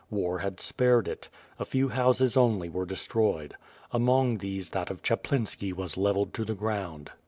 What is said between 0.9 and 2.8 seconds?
it. A few houses only